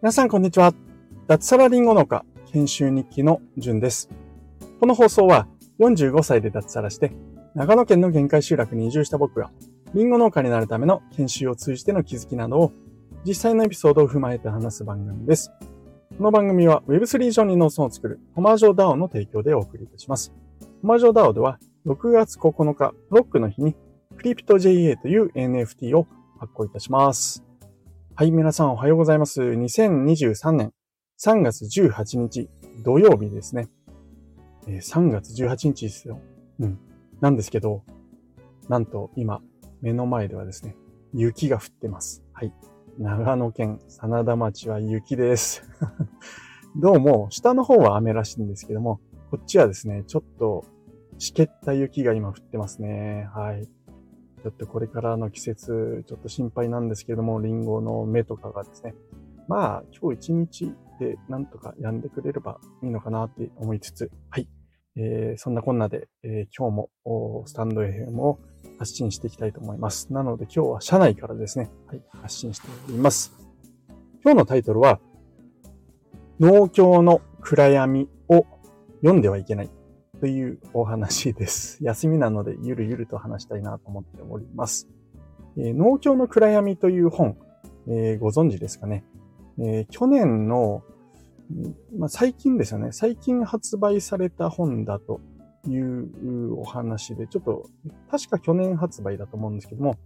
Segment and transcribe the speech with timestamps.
[0.00, 0.72] 皆さん、こんにちは。
[1.26, 4.08] 脱サラリンゴ農家研修日記のじゅんです。
[4.78, 5.48] この放送は
[5.80, 7.12] 45歳で脱サラして、
[7.56, 9.50] 長野県の限界集落に移住した僕が、
[9.94, 12.72] リンゴ農家になるための研修を通じての気づきなどを、
[13.24, 15.50] 実際のエピソードを踏まえて話す番組です。
[16.18, 20.32] この番組は Web3 上に農村を作るコマージョ DAO の提供でお送りいたします。
[20.82, 23.74] コマージョ DAO では6月9日、ブロックの日に
[24.22, 26.06] クリプト JA という NFT を
[26.38, 27.42] 発行いたします。
[28.14, 29.42] はい、皆さんおはようございます。
[29.42, 30.72] 2023年
[31.20, 32.48] 3月18日
[32.84, 33.68] 土曜日ですね。
[34.68, 36.20] えー、3月18日ですよ。
[36.60, 36.78] うん。
[37.20, 37.82] なんですけど、
[38.68, 39.42] なんと今、
[39.80, 40.76] 目の前ではですね、
[41.12, 42.22] 雪が降ってます。
[42.32, 42.52] はい。
[43.00, 45.68] 長野県真田町は雪です。
[46.78, 49.00] どうも、下の方は雨らしいんですけども、
[49.32, 50.64] こっちはですね、ちょっと、
[51.18, 53.28] 湿気った雪が今降ってますね。
[53.34, 53.68] はい。
[54.42, 58.94] ちょっとこれからの季節、ちょっと心配なんですけれども、リンゴの芽とかがですね、
[59.48, 64.48] まあ、今日一日でなんとかやんでくれればいいのかなって思いつつ、はい。
[64.96, 68.40] えー、そんなこんなで、えー、今日もスタンド FM を
[68.78, 70.12] 発信していきたいと思います。
[70.12, 73.32] なので今日は社内からですね、はい、発信しております。
[74.24, 75.00] 今日のタイトルは、
[76.40, 78.44] 農協の暗闇を
[79.00, 79.70] 読んではいけない
[80.22, 81.78] というお話です。
[81.82, 84.88] 休みなのでゆるゆると話したいなと思っております。
[85.56, 87.36] えー、農協の暗闇という本、
[87.88, 89.04] えー、ご存知ですかね、
[89.58, 90.84] えー、去年の、
[91.98, 92.92] まあ、最近ですよね。
[92.92, 95.20] 最近発売された本だと
[95.66, 97.68] いうお話で、ちょっと、
[98.08, 99.96] 確か去年発売だと思うんですけども、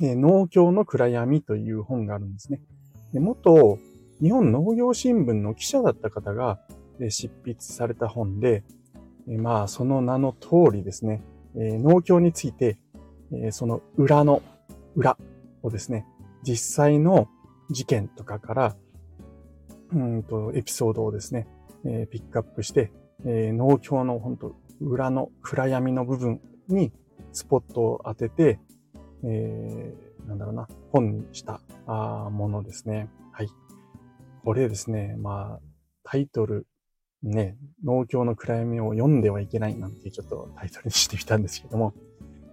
[0.00, 2.62] えー、農協の暗闇という本があるんですね。
[3.12, 3.76] で元
[4.22, 6.60] 日本農業新聞の記者だった方が、
[7.00, 8.62] え、執筆された本で、
[9.28, 11.22] え、まあ、その名の通りですね、
[11.56, 12.78] え農協について、
[13.32, 14.42] えその裏の
[14.94, 15.16] 裏
[15.62, 16.06] をですね、
[16.42, 17.28] 実際の
[17.70, 18.76] 事件とかから、
[19.92, 21.48] うんと、エピソードをですね、
[21.84, 22.92] え、ピックアップして、
[23.24, 26.92] え、農協の本当裏の暗闇の部分に
[27.32, 28.60] スポットを当てて、
[29.24, 33.08] えー、なんだろうな、本にしたあものですね。
[33.32, 33.48] はい。
[34.44, 35.60] これですね、まあ、
[36.04, 36.66] タイトル、
[37.26, 41.92] ね、農協の暗闇を読んではいけないなんてちょっとタイトルにしてみたんですけども、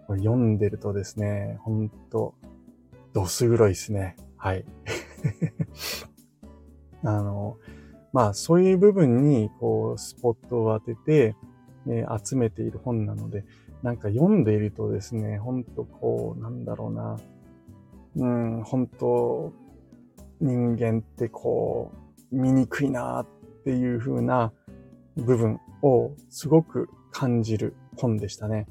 [0.08, 2.36] これ読んでるとですね、ほんと、
[3.14, 4.16] どす黒いですね。
[4.36, 4.66] はい。
[7.04, 7.58] あの、
[8.12, 11.36] まあそういう部分にこうスポットを当てて、
[11.86, 13.46] ね、集めている本なので、
[13.84, 17.18] なんか読んでいるとですね、ほんとこう、なんだろうな、
[18.16, 19.54] うん、本当
[20.40, 21.92] 人間ってこ
[22.32, 23.28] う、醜いなっ
[23.64, 24.52] ていう風な
[25.16, 28.68] 部分をすごく感じる本でしたね。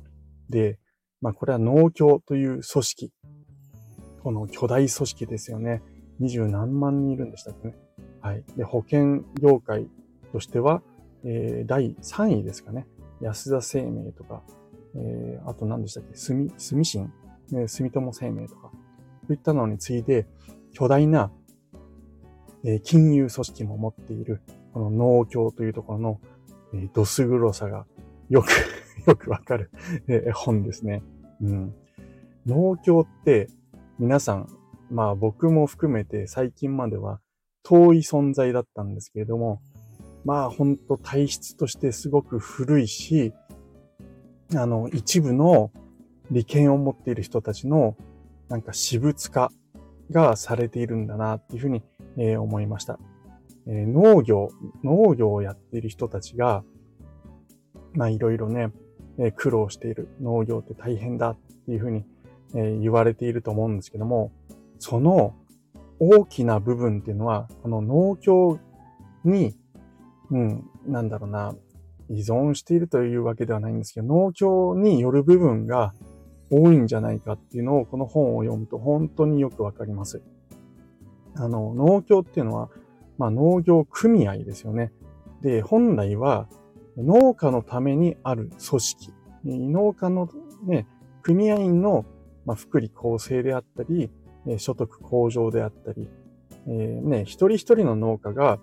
[0.50, 0.78] で、
[1.20, 3.12] まあこれは農協という組織
[4.22, 5.82] この巨大組織ですよね。
[6.20, 7.75] 二十何万人いるんでしたっけね。
[8.20, 8.44] はい。
[8.56, 9.88] で、保険業界
[10.32, 10.82] としては、
[11.25, 12.86] えー、第3位ですかね。
[13.20, 14.42] 安田生命とか、
[14.94, 17.12] えー、あと何でしたっけ住、住信、
[17.50, 18.70] ね、住友生命とか、
[19.26, 20.26] といったのに次いで、
[20.72, 21.32] 巨大な、
[22.64, 24.41] えー、金融組織も持っている、
[24.72, 26.21] この農協というところの、
[26.75, 27.87] えー、どす黒さが
[28.28, 28.49] よく
[29.06, 29.71] よくわかる、
[30.09, 31.03] えー、本ですね。
[31.41, 31.75] うん。
[32.47, 33.49] 農協って、
[33.99, 34.49] 皆さん、
[34.91, 37.21] まあ僕も含めて最近までは
[37.62, 39.60] 遠い存在だったんですけれども、
[40.25, 43.33] まあほんと体質としてすごく古いし、
[44.54, 45.71] あの、一部の
[46.31, 47.97] 利権を持っている人たちの
[48.49, 49.50] なんか私物化
[50.10, 51.83] がされているんだなっていうふうに、
[52.16, 52.99] えー、思いました、
[53.66, 54.50] えー、農業、
[54.82, 56.64] 農業をやっている人たちが、
[57.94, 58.72] まあいろいろね、
[59.18, 61.36] えー、苦労している農業って大変だっ
[61.66, 62.04] ていうふうに、
[62.54, 64.30] え言われていると思うんですけども、
[64.78, 65.34] その
[65.98, 68.58] 大きな部分っていうのは、この農協
[69.24, 69.56] に、
[70.30, 71.54] うん、なんだろうな、
[72.10, 75.94] 依存しているというわけではないんですけど、農協による部分が
[76.50, 80.22] 多いんじゃないかっていうのを、この本を読むと本当によくわかります。
[81.36, 82.68] あの、農協っていうのは、
[83.18, 84.92] まあ農業組合ですよね。
[85.42, 86.48] で、本来は
[86.97, 89.12] 農家のためにある組織。
[89.44, 90.28] 農家の
[90.64, 90.86] ね、
[91.22, 92.04] 組合員の
[92.44, 94.10] まあ、福利厚生であったり、
[94.59, 96.09] 所得向上であったり、
[96.66, 98.59] えー、ね、一人一人の農家が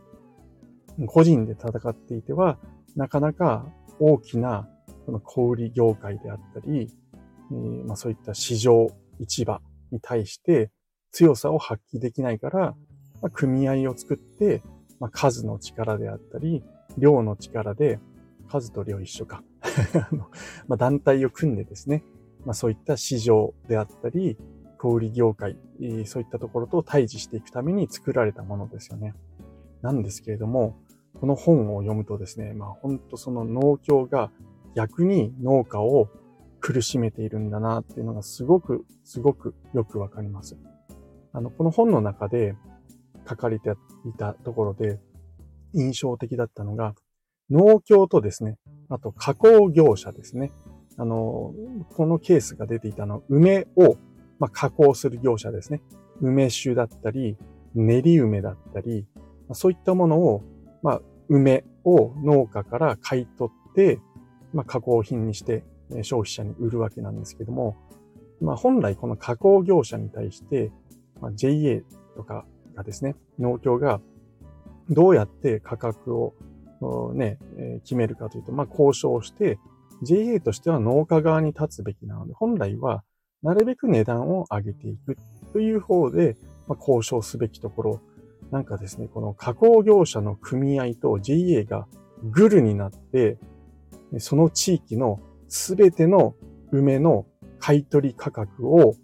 [1.07, 2.57] 個人で戦っていては、
[2.95, 3.65] なかなか
[3.99, 4.67] 大きな
[5.05, 6.89] この小売業界であったり、
[7.51, 8.87] えー、まあ、そういった市場、
[9.19, 9.61] 市場
[9.91, 10.71] に対して
[11.11, 12.75] 強さを発揮できないから、
[13.21, 14.63] まあ、組合を作って、
[14.99, 16.63] まあ、数の力であったり、
[16.97, 17.99] 量の力で、
[18.47, 19.43] 数と量一緒か。
[20.67, 22.03] まあ、団体を組んでですね、
[22.45, 24.37] まあそういった市場であったり、
[24.77, 25.57] 小売業界、
[26.05, 29.13] そういったところと対峙していくために作られたものですよね。
[29.81, 30.77] なんですけれども、
[31.19, 34.31] この本を読むとですね、まあ本当その農協が
[34.75, 36.09] 逆に農家を
[36.61, 40.57] 苦しめているんだなっていうのがすごく、すごくよくわかります。
[41.33, 42.55] あの、この本の中で
[43.29, 43.69] 書かれて
[44.05, 44.99] いたところで
[45.73, 46.95] 印象的だったのが、
[47.49, 48.57] 農協とですね、
[48.89, 50.51] あと加工業者ですね。
[50.97, 51.53] あの、
[51.95, 53.97] このケースが出ていたのは、梅を、
[54.39, 55.81] まあ、加工する業者ですね。
[56.21, 57.37] 梅酒だったり、
[57.73, 59.05] 練り梅だったり、
[59.53, 60.43] そういったものを、
[60.83, 63.99] まあ、梅を農家から買い取って、
[64.53, 65.63] まあ、加工品にして
[66.01, 67.77] 消費者に売るわけなんですけども、
[68.41, 70.71] まあ、本来この加工業者に対して、
[71.21, 71.83] まあ、JA
[72.15, 72.45] とか
[72.79, 74.01] がですね、農協が
[74.89, 76.33] どうやって価格を
[77.13, 77.37] ね、
[77.83, 79.59] 決めるかというと、まあ、交渉して、
[80.01, 83.03] JA としては農家側に立つべきなので、本来は
[83.43, 85.17] なるべく値段を上げていく
[85.51, 86.37] という方で、
[86.79, 88.01] 交渉すべきところ、
[88.51, 91.87] なんかですね、この加工業者の組合と JA が
[92.23, 93.37] グルになって、
[94.19, 96.35] その地域のすべての
[96.71, 97.25] 梅の
[97.59, 98.95] 買取価格を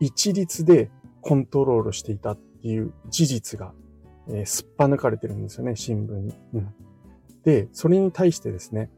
[0.00, 0.90] 一律で
[1.22, 2.32] コントロールしていた。
[2.32, 2.36] っ
[2.66, 3.72] いう事実が、
[4.28, 6.34] えー、すっぱ抜かれてるんですよね、新聞に。
[6.54, 6.74] うん、
[7.44, 8.90] で、それに対してですね、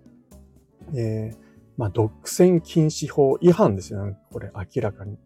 [0.95, 1.37] えー、
[1.77, 5.19] まあ、独占禁止法違反ですよね、これ明らかに。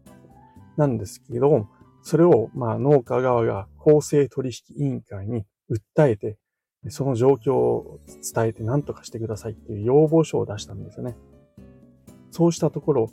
[0.77, 1.67] なんですけど、
[2.01, 6.37] それを、まあ、農家側が公正取引委員会に訴えて、
[6.89, 7.99] その状況を
[8.33, 11.15] 伝えて何とかしてくださいっていう要望書を出したんですよね。
[12.31, 13.09] そうしたところ、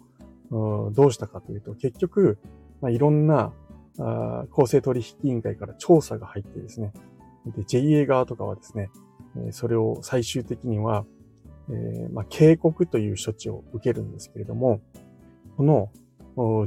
[0.50, 2.38] どうしたかというと、結局、
[2.80, 3.52] まあ、いろんな
[3.96, 6.92] 公正取引委員会から調査が入ってですね、
[7.46, 8.90] で、JA 側とかはですね、
[9.50, 11.04] それを最終的には、
[11.68, 14.80] えー、まあ、警告という処置を受けるんですけれども、
[15.56, 15.90] この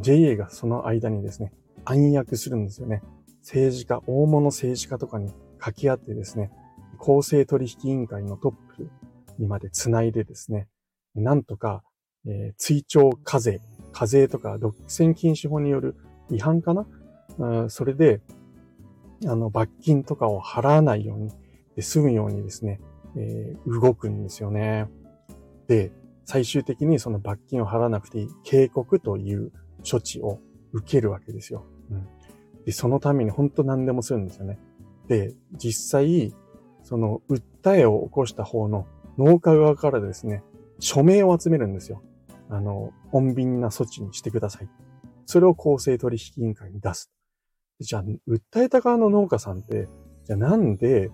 [0.01, 1.51] JA がその間にですね、
[1.85, 3.01] 暗躍するんですよね。
[3.41, 6.51] 政治家、大物政治家とかに掛け合ってですね、
[6.97, 8.89] 公正取引委員会のトップ
[9.37, 10.67] にまで繋いでですね、
[11.15, 11.83] なんとか、
[12.25, 13.59] えー、追徴課税、
[13.91, 15.97] 課税とか独占禁止法による
[16.29, 16.87] 違反かな、
[17.37, 18.21] うん、それで、
[19.25, 21.31] あの、罰金とかを払わないように、
[21.75, 22.79] で済むようにですね、
[23.15, 24.87] えー、動くんですよね。
[25.67, 25.91] で、
[26.25, 29.51] 最終的にその罰金を払わなくていい警告という
[29.89, 30.39] 処置を
[30.71, 31.65] 受けるわけですよ。
[31.91, 32.07] うん、
[32.65, 34.59] で、そのために本当何でもするんですよね。
[35.07, 36.33] で、実際、
[36.83, 38.87] その訴えを起こした方の
[39.17, 40.43] 農家側からですね、
[40.79, 42.03] 署名を集めるんですよ。
[42.49, 44.69] あの、穏便な措置にしてください。
[45.25, 47.11] それを公正取引委員会に出す。
[47.83, 49.87] じゃあ、訴えた側の農家さんって、
[50.25, 51.11] じゃあなんで、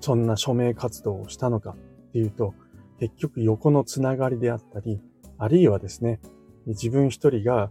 [0.00, 2.54] そんな署名活動をしたのかっていうと、
[2.98, 5.00] 結局横のつながりであったり、
[5.38, 6.20] あるいはですね、
[6.66, 7.70] 自分一人が、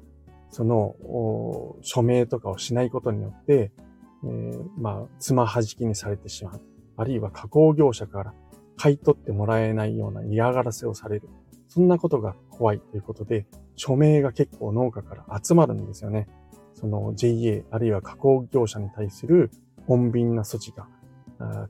[0.50, 0.96] その、
[1.82, 3.72] 署名とかをしないことによって、
[4.24, 6.62] えー、まあ、つまはじきにされてしまう。
[6.98, 8.34] あるいは加工業者から
[8.78, 11.30] 買い取ってもらえないような嫌がらせをされる。
[11.68, 16.28] そんなことが怖いということで、署名が結構農家から集まるんですよね。
[16.76, 19.50] その JA あるいは加工業者に対する
[19.88, 20.88] 穏便な措置が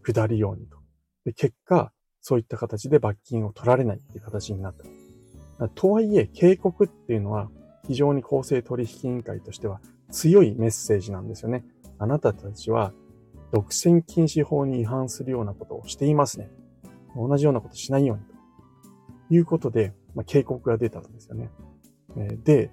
[0.04, 0.78] 下るようにと。
[1.26, 1.92] で結果、
[2.22, 4.76] そういった形で罰金を取られないっていう形になっ
[5.58, 5.70] た。
[5.70, 7.50] とはいえ、警告っていうのは
[7.88, 9.80] 非常に公正取引委員会としては
[10.12, 11.64] 強いメッセージなんですよね。
[11.98, 12.92] あなたたちは
[13.54, 16.50] 独占禁止法に違反するようなことをしていますね。
[17.16, 18.36] 同じようなことしないようにと。
[19.30, 21.50] いうことで、まあ、警告が出たんですよね。
[22.44, 22.72] で、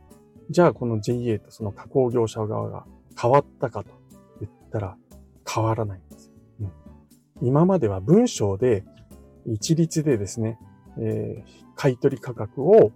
[0.52, 2.84] じゃあこの JA とその加工業者側が
[3.20, 3.90] 変わったかと
[4.40, 4.96] 言ったら
[5.50, 6.30] 変わらないんです。
[6.60, 6.72] うん、
[7.40, 8.84] 今までは文章で
[9.46, 10.58] 一律でですね、
[10.98, 11.44] えー、
[11.74, 12.92] 買取価格を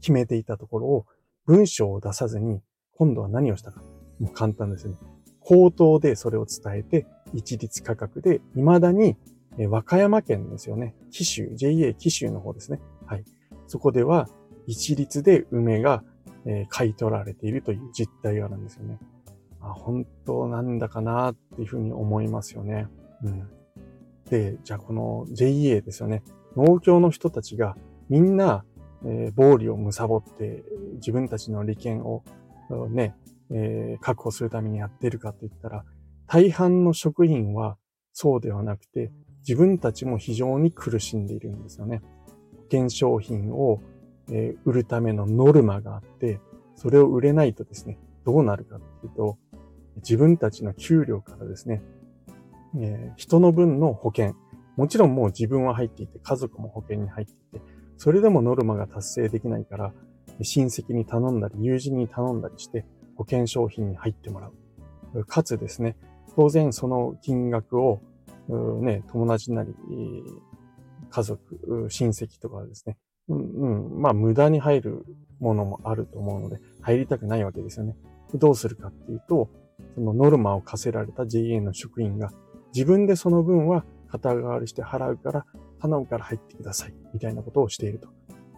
[0.00, 1.06] 決めていたところを
[1.46, 2.60] 文章を出さずに
[2.92, 3.80] 今度は何をしたか。
[4.18, 4.98] もう簡単ですよね。
[5.40, 9.16] 口頭でそれを伝えて一律価格で未だに
[9.68, 10.96] 和歌山県ですよね。
[11.10, 12.80] 紀州、JA 紀州の方ですね。
[13.06, 13.24] はい。
[13.68, 14.28] そこでは
[14.66, 16.02] 一律で梅が、
[16.46, 18.98] え、買い取られているという実態があるんですよね。
[19.60, 22.88] あ本当なんだかなっていうふうに思いますよね。
[23.22, 23.48] うん。
[24.30, 26.22] で、じゃあこの JA ですよね。
[26.56, 27.76] 農協の人たちが
[28.08, 28.64] みんな、
[29.04, 32.22] えー、暴利を貪って自分たちの利権を
[32.90, 33.14] ね、
[33.50, 35.84] えー、確保するためにやってるかと言ったら、
[36.26, 37.76] 大半の職員は
[38.12, 39.12] そうではなくて、
[39.46, 42.02] 自分たちも非常に苦しんでいるんですよね。
[42.56, 43.80] 保険商品を、
[44.30, 46.40] え売るためのノルマがあって、
[46.74, 49.38] それを売れないとですね、どうなるかっていうと、
[49.96, 51.82] 自分たちの給料からですね、
[52.78, 54.34] え人の分の保険、
[54.76, 57.64] もちろんもう自分は入っていて、家族も保険に入っていて、
[57.96, 59.92] それでもノルマが達成できないから、
[60.42, 62.84] 親戚に頼んだり、友人に頼んだりして、
[63.16, 64.50] 保険商品に入ってもら
[65.14, 65.24] う。
[65.24, 65.96] かつですね、
[66.34, 68.02] 当然その金額を、
[68.82, 69.74] ね、友達なり、
[71.08, 75.04] 家族、親戚とかですね、うん、うん、まあ無駄に入る
[75.40, 77.96] ものもあると思うので、入りたくないわけですよね。
[78.34, 79.50] どうするかっていうと、
[79.94, 82.30] そのノルマを課せられた JA の職員が
[82.74, 85.46] 自分でその分は肩代わりして払うから
[85.80, 86.94] 頼むから入ってください。
[87.12, 88.08] みたいなことをしていると。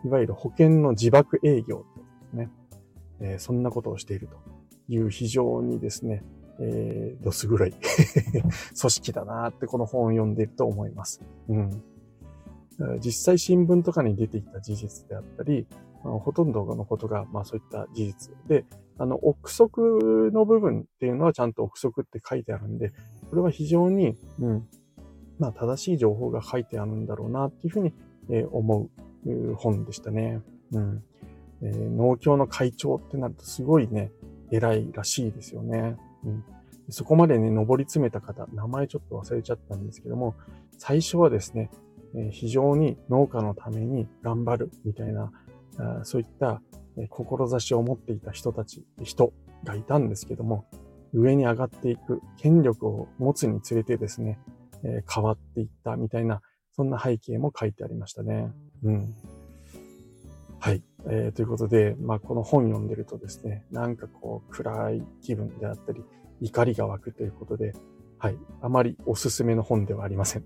[0.04, 2.50] いわゆる保険の自爆営業ですね。
[3.20, 4.36] えー、そんなことをしていると
[4.88, 6.22] いう非常にですね、
[6.60, 7.72] えー、どす黒い
[8.80, 11.20] 組織だなってこの本を読んでいると思います。
[11.48, 11.82] うん。
[13.00, 15.66] 実際新聞とかに出てきた事実であったり、
[16.02, 18.64] ほとんどのことが、まあそういった事実で、
[18.98, 22.92] あの、憶測の部分っていうのはちゃんと憶測って書いてあるんで、
[23.30, 24.68] これは非常に、うん、
[25.38, 27.92] まあ正しい情報が書いてあるんだろうなっていうふうに、
[28.52, 28.90] 思
[29.26, 30.42] う本でしたね。
[30.72, 31.02] うん。
[31.62, 34.12] えー、農協の会長ってなるとすごいね、
[34.50, 35.96] 偉いらしいですよね。
[36.24, 36.44] うん。
[36.90, 40.34] そこまでね、登り詰めた方、名前ちょっと忘れちゃったんですけども、
[40.78, 41.70] 最初はですね、
[42.30, 45.30] 非常に農家のために頑張るみたいな、
[46.04, 46.62] そういった
[47.10, 49.32] 志を持っていた人たち、人
[49.64, 50.66] がいたんですけども、
[51.12, 54.38] 上に上がっていく、権力を持つにつれてですね、
[54.84, 58.52] え、変わっていったみたいな、そんな背景も書いてありましたね。
[58.84, 59.14] うん。
[60.60, 60.82] はい。
[61.06, 66.04] えー、ということで、まあ、この本読んでるとですね、なんかこう、暗い気分であったり、
[66.40, 67.74] 怒りが湧くということで、
[68.18, 68.38] はい。
[68.60, 70.44] あまりおすすめの本ではありません。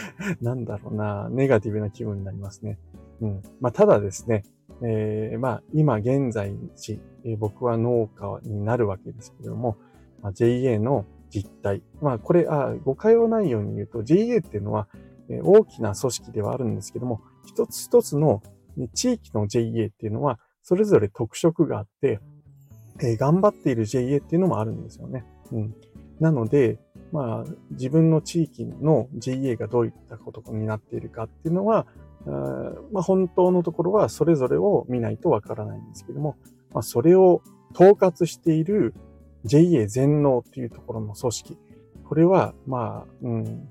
[0.40, 2.78] なんだろうな、ネガティブな気分になりますね。
[3.20, 3.42] うん。
[3.60, 4.44] まあ、ただですね、
[4.82, 9.76] えー、まあ、今現在地、えー、僕は農家になるわけですけれども、
[10.22, 11.82] まあ、JA の実態。
[12.00, 14.88] まあ、これ、あ、誤解をないように言うと、JA っていうのは、
[15.28, 18.42] えー、大きな組織ではあるんですけども、一つ一つの、
[18.94, 22.20] 地域の JA っていうのは、それぞれ特色があって、
[23.00, 25.24] えー、頑張っている JA っていうのもあるんですよね。
[25.52, 25.74] うん。
[26.20, 26.78] なので、
[27.12, 31.86] まあ、自分の地域の JA がどういったことになっているかっていうのは、
[32.92, 36.36] まあ、本当のところはそれぞれを見ないとわからないんですけども、
[36.72, 37.42] まあ、それを
[37.74, 38.94] 統括している
[39.44, 41.58] JA 全農っていうところの組織。
[42.04, 43.68] これは、まあ、うん、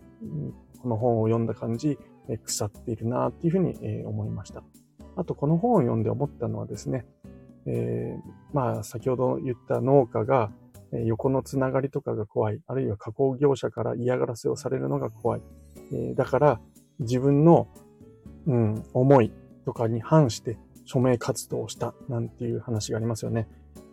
[0.82, 1.98] この本を読んだ感じ、
[2.44, 4.64] 腐っているなっていうふうに思いました。
[5.16, 7.06] あと、この本を読んで思ったのはですね、
[7.66, 8.22] えー、
[8.54, 10.52] まあ、先ほど言った農家が
[10.92, 15.42] 横のつながりとかが怖い、あるいは加工業者から嫌がらせをされるのが怖い。
[15.94, 16.62] え、だから、
[17.00, 17.68] 自分の
[18.48, 19.32] うん、思い
[19.66, 23.48] とかに反して署名活動をしたなんていう話がありますよね。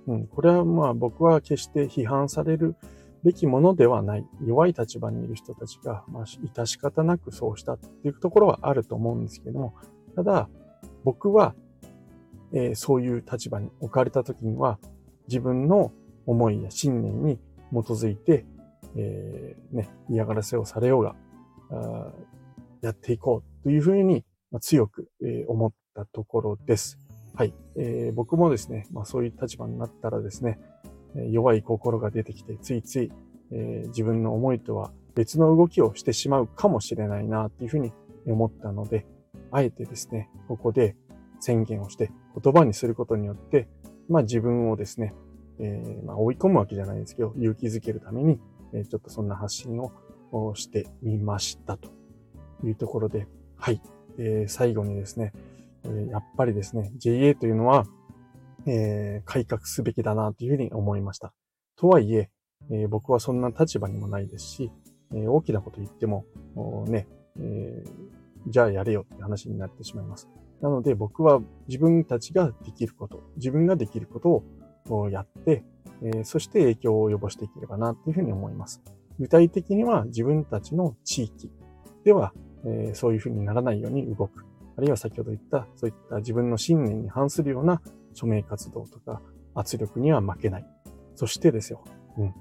[0.07, 2.77] うん、これはまあ僕は決して批判される
[3.25, 4.27] べきものではない。
[4.45, 9.75] 弱い立場にいる人たちが、まあ、致し方なくそうしたっていうところはあると思うんですけども、
[10.15, 10.49] ただ、
[11.05, 11.55] 僕は、
[12.53, 14.79] えー、そういう立場に置かれた時には、
[15.27, 15.91] 自分の
[16.27, 17.39] 思いや信念に
[17.73, 18.45] 基づいて、
[18.97, 21.15] えー、ね、嫌がらせをされようが、
[22.83, 24.25] やっていこうというふうに
[24.61, 25.09] 強く
[25.49, 26.99] 思ったところです。
[27.35, 27.55] はい。
[27.77, 30.61] えー、僕もですね、まあそういう立場になったらですね、
[31.31, 33.13] 弱い心が出てきて、ついつい、
[33.51, 37.93] えー、自分の思いとは別の動きをしてしまうかもしれないなっていうふうに
[38.27, 39.07] 思ったので、
[39.51, 40.97] あえてですね、ここで
[41.41, 43.69] 宣言をして言葉にすることによって、
[44.09, 45.15] まあ自分をですね、
[45.59, 48.41] えー、まあ追い込むわけじゃないんですけど、勇気づけるために、
[48.73, 51.91] えー、ちょっとそんな発信をしてみましたと
[52.65, 53.81] いうところで、はい。
[54.19, 55.33] えー、最後にですね、
[55.85, 57.85] えやっぱりですね、JA というのは、
[58.67, 61.33] えー、改革すべきだなというふうに思いました。
[61.77, 62.31] とはいえ
[62.71, 64.71] えー、僕はそんな立場にもないですし、
[65.15, 66.25] え大きなこと言っても、
[66.89, 67.07] ね、
[67.39, 67.85] え
[68.47, 70.29] じゃあやれよって話になってしまいます。
[70.61, 74.45] なので僕は自分たちができること、自分ができることを
[74.91, 75.65] をやって、
[76.03, 78.83] えそして影響を及ぼしていければなというふうに思います。
[79.19, 81.51] 具体的には自分たちの地域
[82.05, 82.33] では
[82.67, 84.45] えー、そういうふうにならないように動く。
[84.77, 87.81] あるいは先ほど言った、そういった自分の信念に反するような
[88.15, 89.23] 署名活動とか
[89.55, 90.67] 圧力には負けない。
[91.15, 91.85] そしてですよ、
[92.19, 92.35] うん。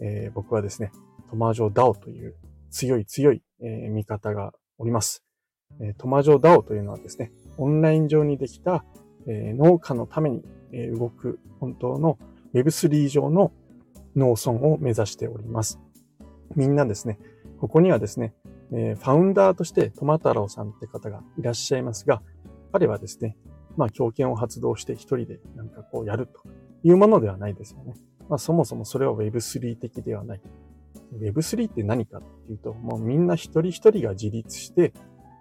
[0.00, 0.92] えー、僕はですね、
[1.30, 2.36] トマジョダオという
[2.70, 5.24] 強い強い、えー、味方がおります。
[5.80, 8.84] えー、トマジョダオというのはですね、オンライン上にできた、
[9.26, 10.42] 農家のために、
[10.96, 12.18] 動く本当の
[12.54, 13.52] Web3 上の
[14.16, 15.80] 農村を目指しております。
[16.56, 17.18] みんなですね、
[17.60, 18.34] ここにはですね、
[18.72, 22.22] えー、ファウンダーとしてトマ太郎さんって方がいらっしゃいますが、
[22.72, 23.36] 彼はですね、
[23.76, 26.42] まあ、強権を発動して一人でなんかこうやると
[26.82, 27.94] いうものではないですよね。
[28.28, 30.40] まあ、そもそもそれは Web3 的ではない。
[31.20, 34.92] Web3 って何かっていうと、もうみんな一人一人が自立して、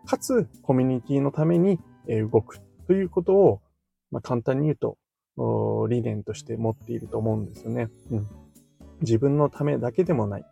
[0.05, 3.61] かつコミュニティのために動くということを、
[4.11, 4.97] まあ、簡単に言うと、
[5.87, 7.89] 理念として持っていると思うんですよね。
[8.11, 8.27] うん、
[9.01, 10.45] 自分のためだけでもない。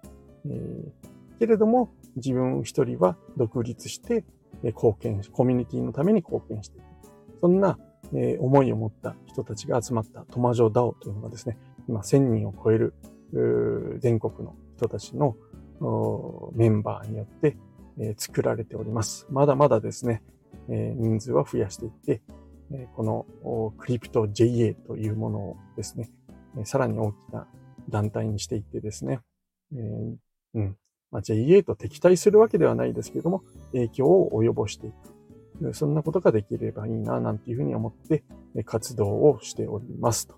[0.46, 4.26] えー、けれども、自分一人は独立して
[4.64, 6.86] 貢献、コミュニティのために貢献していく。
[7.42, 7.78] そんな、
[8.14, 12.94] えー、思いを持った人たちが集まったトマジョダオというのがですね、今1000人を超える
[14.00, 15.36] 全国の人たちの
[16.54, 17.58] メンバーによって、
[18.00, 19.28] えー、作られております。
[19.30, 20.24] まだまだですね、
[20.70, 22.22] えー、人数は増やしていって、
[22.96, 26.12] このクリプト JA というものをですね、
[26.66, 27.48] さらに大きな
[27.90, 29.20] 団体にしていってですね、
[29.74, 30.16] えー
[30.56, 30.78] うん
[31.12, 35.74] まあ、JA と敵対するわけではないですけれども、影響を及ぼしていく。
[35.74, 38.24] そんなことができればいいな、なんていうふうに思って
[38.66, 40.36] 活動をしておりますと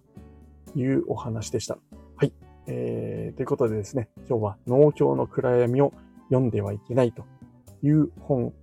[0.75, 1.77] いうお話でした。
[2.15, 2.33] はい。
[2.67, 5.93] えー、ということでですね、今日は農協の暗闇を
[6.29, 7.25] 読んではいけないと
[7.83, 8.53] いう本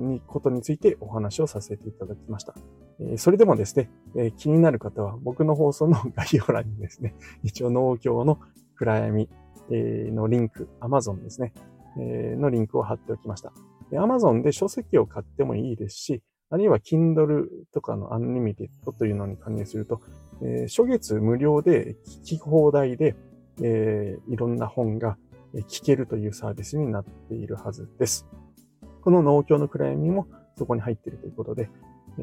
[0.00, 2.54] にことについてお話をさせていただきました。
[3.16, 3.90] それでもですね、
[4.36, 8.38] 気になる方は僕の放送の概要欄にですね、 一応農協の
[8.76, 9.28] 暗闇
[9.70, 11.52] のリンク、Amazon ですね、
[11.96, 13.52] のリンクを貼っておきました。
[13.92, 20.00] Amazon で書籍を買ってもいいですし、あるいは Kindle とかの Unlimited というのに加入すると、
[20.66, 23.16] 初月無料で聞き放題で、
[24.28, 25.16] いろんな本が
[25.68, 28.26] 聞けるというサービスになっているはずです。
[29.02, 30.26] この農協の暗闇も
[30.56, 31.70] そこに入っているということで、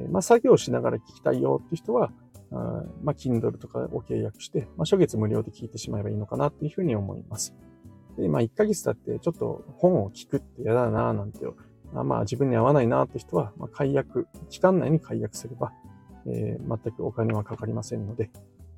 [0.05, 2.11] えまあ、作業しながら聞きたいよっていう人は、
[2.51, 7.53] あまあ、Kindle とかを契約して、まあ、初月無料で聞いてしまえばいいのかなっていうふうに思います。
[8.17, 11.39] で、まあ、1ヶ月経ってちょっと本を聞くって嫌だななんて、
[11.93, 15.73] あまあ、自分に合わないなって人は、まあ、解約、期間内に解約すれば、
[16.25, 18.29] えー、全くお金はかかりませんので、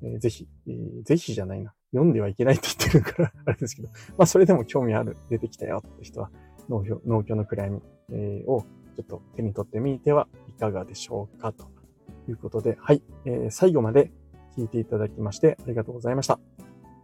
[0.02, 1.72] えー、ぜひ、えー、ぜひじゃないな。
[1.92, 6.30] 読んではいけないって言ってるから あれですけど、まあ、それでも興味ある、出てきたよって人は、
[6.68, 8.64] 農業農協の暗闇、えー、を
[9.02, 11.68] ちょっと手に取ってみてはいかがでしょうかと
[12.28, 14.10] いうことで、はい、えー、最後まで
[14.56, 16.38] 聞いていただきましてありがとうございました。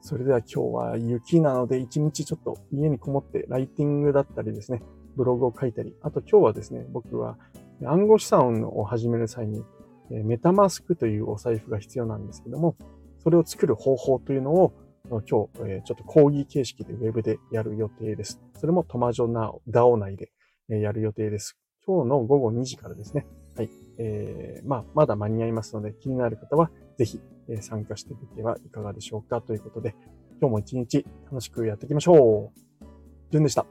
[0.03, 4.83] それでは今日は雪なので一日ちょっと家にこもってライティングだったりですね、
[5.17, 7.39] ブログを書いたり、あと今日はですね、僕は
[7.85, 9.65] 暗号資産を始める際に
[10.11, 12.77] メタマスクというお財布が必要なんですけども、
[13.19, 14.73] それを作る方法というのを
[15.09, 18.41] 今日、ちょっと講義形式でウェブでやる予定です。
[18.59, 20.31] それもトマジョナオ、ダオ内で
[20.69, 21.59] やる予定です。
[21.87, 23.27] 今日の午後2時からですね。
[23.57, 23.71] はい。
[23.99, 29.95] えー、まあ、まだ間に合いますので、気になる方は、ぜひ、え参加してみてはいかがでしょうかということで、
[30.41, 32.85] 今日も一日楽しくやっていきましょう。
[33.31, 33.67] 順でした。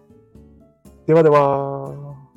[1.06, 2.35] ではでは。